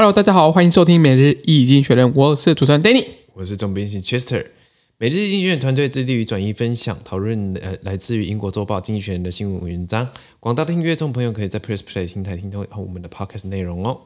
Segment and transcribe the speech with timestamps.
[0.00, 4.46] Hello，大家好，欢迎收听每日一经济学人，我是主持人 Danny，我是总编辑 Chester。
[4.96, 10.08] 每日一经济学人团队致力于转移分享、讨论呃来自于英国周报《经济学人》的新闻文章。
[10.38, 14.02] 广大的听众朋友可以在 Press Play 平台听到我们的 Podcast 内容哦。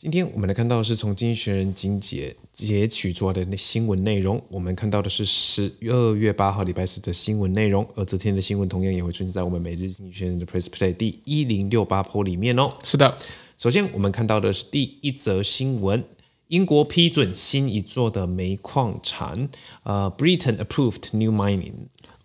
[0.00, 4.42] 今天我们来看到的是从《经济学人》精简截取出来的新闻内容。
[4.48, 12.72] 我们看到的是十二月八号礼拜四的新闻内容，而这天的新闻同样也会出现在我们每日《经济学人》的 Press Play 第一零六八铺里面哦。
[12.82, 13.18] 是的，
[13.58, 16.02] 首先我们看到的是第一则新闻：
[16.48, 19.50] 英国批准新一座的煤矿产，
[19.82, 21.74] 呃，Britain approved new mining。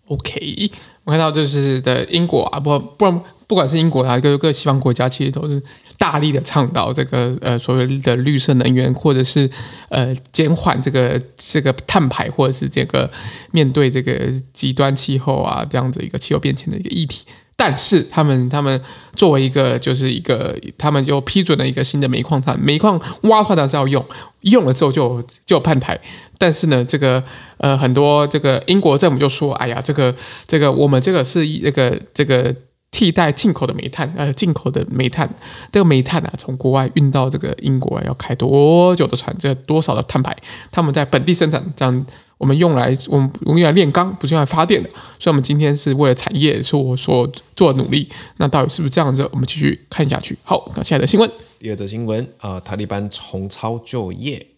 [0.07, 0.71] OK，
[1.03, 3.11] 我看到就是的英国啊，不不
[3.47, 5.61] 不管是英国还是各个西方国家，其实都是。
[5.97, 9.49] 大力的倡导这个呃所谓的绿色能源，或者是
[9.87, 13.09] 呃减缓这个这个碳排，或者是这个
[13.51, 17.25] 面对这个极端气候啊这样子一个气候变迁的一个议题。
[17.55, 18.79] 但是他们他们
[19.15, 24.05] 作为一个就是一个他们就批准了一个新的煤矿产，煤矿挖出来是要用，
[24.41, 25.97] 用了之后就就有碳排。
[26.37, 27.23] 但是呢，这个
[27.57, 30.15] 呃很多这个英国政府就说，哎呀，这个
[30.47, 32.55] 这个我们这个是这个这个。
[32.91, 35.29] 替代进口的煤炭，呃，进口的煤炭，
[35.69, 39.35] 这个煤炭啊，从国外运到这个英国要开多久的船？
[39.37, 40.33] 这多少的碳排？
[40.71, 42.05] 他们在本地生产，这样
[42.37, 44.89] 我们用来，我们用来炼钢，不是用来发电的。
[45.19, 48.07] 所以，我们今天是为了产业所所做的努力。
[48.37, 49.27] 那到底是不是这样子？
[49.33, 50.37] 我们继续看下去。
[50.45, 51.29] 好，那下一则新闻。
[51.59, 54.54] 第二则新闻啊、呃，塔利班重操旧业。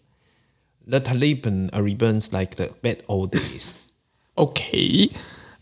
[0.88, 3.72] The Taliban are reborns like the bad old days。
[4.34, 5.10] OK。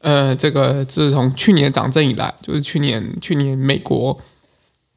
[0.00, 4.16] 呃，这个自从去年长政以来，就是去年去年美国，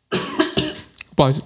[1.16, 1.42] 不好意思，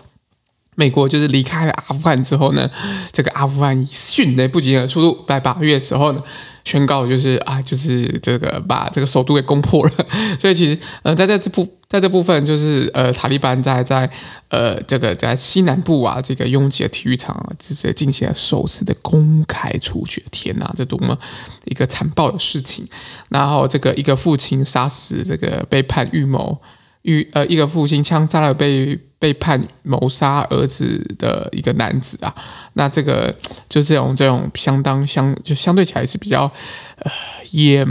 [0.76, 2.70] 美国就是离开了阿富汗之后呢，
[3.14, 6.24] 这个阿富汗以迅雷不及的速度，在八月的时候呢。
[6.64, 9.92] 宣告就是啊，就是这个把这个首都给攻破了，
[10.40, 14.10] 所以其实呃，在在这部在这部分就是呃，塔利班在在
[14.50, 20.24] 呃这个在西南部啊这个拥挤的体育场啊，直接进行了首次的公开处决。
[20.32, 21.18] 天哪，这多么
[21.66, 22.88] 一个残暴的事情！
[23.30, 26.62] 然后这个一个父亲杀死这个被判预谋。
[27.04, 32.36] 预呃，一个父亲枪杀了被被判谋杀儿子的一个男子啊，
[32.74, 33.34] 那这个
[33.70, 36.42] 就这种这种相当相就相对起来是比较
[36.98, 37.10] 呃，
[37.52, 37.88] 也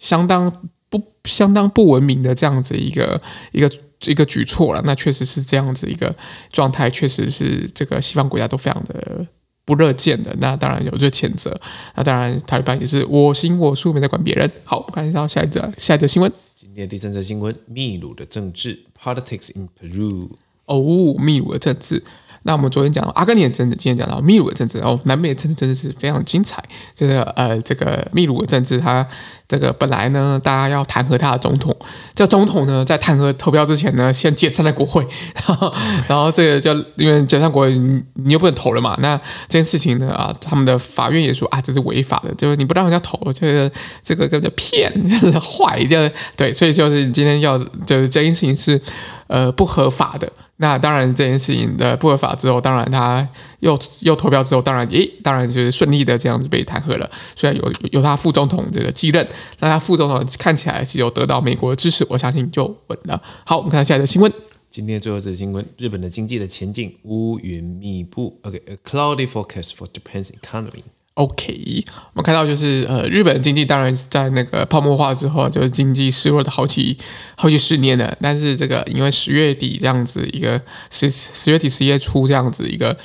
[0.00, 0.50] 相当
[0.90, 3.22] 不相当不文明的这样子一个
[3.52, 3.70] 一个
[4.06, 4.82] 一个举措了。
[4.84, 6.12] 那确实是这样子一个
[6.50, 9.24] 状态，确实是这个西方国家都非常的
[9.64, 10.34] 不乐见的。
[10.40, 11.56] 那当然有这谴责，
[11.94, 14.50] 那当然塔利班也是我行我素，没在管别人。
[14.64, 16.32] 好，我们看一下下一则下一则新闻。
[16.56, 20.30] 今天第三则新闻：秘鲁的政治 （Politics in Peru）。
[20.74, 22.02] 哦，秘鲁的政治。
[22.44, 24.78] 那我们昨天讲了阿根廷的政治，今天讲到秘鲁的政治。
[24.80, 26.60] 哦，南美的政治真的是非常精彩。
[26.92, 29.06] 这个呃，这个秘鲁的政治，它
[29.46, 31.72] 这个本来呢，大家要弹劾他的总统。
[32.16, 35.06] 这总统呢，在弹劾投票之前呢，先解散了国会。
[35.46, 35.72] 然后，
[36.08, 38.96] 然后这个就因为解散国会，你你又不能投了嘛。
[38.98, 39.16] 那
[39.46, 43.70] 这件事情呢，啊，他们的法院也说啊，这是违法的，就是你不让人家投，这个
[44.02, 45.96] 这个叫骗，就是坏，就
[46.36, 46.52] 对。
[46.52, 47.56] 所以就是今天要
[47.86, 48.80] 就是这件事情是
[49.28, 50.28] 呃不合法的。
[50.58, 53.28] 那当然，这件事情的不合法之后，当然他
[53.60, 57.10] 又又投票之后，当然，诶，当然就是顺利的这样子被弹劾了。
[57.34, 59.26] 虽然有有他副总统这个继任，
[59.58, 63.20] 那他副总统看起来是有得到美国的支持，我相信就稳了。
[63.44, 64.32] 好，我们看下一个新闻。
[64.70, 68.38] 今天最后一则新闻：日本的经济的前景乌云密布。
[68.42, 70.84] OK，a cloudy forecast for Japan's economy。
[71.14, 76.96] OK，我们看到就是呃，日本经济当然在那个泡沫化之后，就是经济失落的好几
[77.36, 78.16] 好几十年了。
[78.18, 80.58] 但是这个因为十月底这样子一个
[80.90, 82.96] 十十月底十月初这样子一个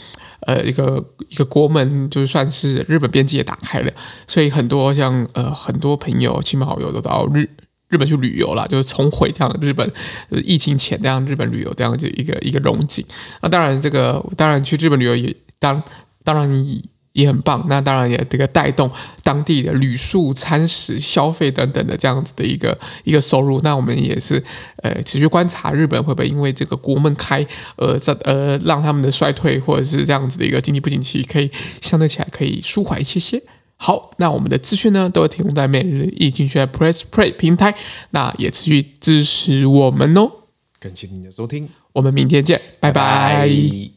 [0.44, 3.92] 呃一个一个国门，就算是日本边界也打开了，
[4.26, 7.50] 所以很多像呃很多朋友亲朋好友都到日
[7.90, 9.86] 日本去旅游了，就是重回这样日本
[10.32, 13.06] 就是疫情前这样日本旅游这样子一个一个荣景。
[13.42, 15.84] 那当然这个当然去日本旅游也当
[16.24, 16.82] 当然你。
[17.18, 18.90] 也很棒，那当然也这个带动
[19.24, 23.60] 当地的旅宿、餐食、消费等等的这样子的一个一个收入。
[23.64, 24.42] 那我们也是
[24.84, 31.50] 呃持续观察日本会不会因为这个国门开而这呃让他们的衰退或者是这样子的一个经济不景气可以
[31.82, 33.42] 相对起来可以舒缓一些些。
[33.78, 37.76] 好，那我们的资讯呢都会提供在每日易经济学 Press Play 平台，
[38.12, 40.32] 那也持续支持我们哦。
[40.80, 43.02] 感谢您的收听，我们明天见，拜拜。
[43.42, 43.97] 拜拜。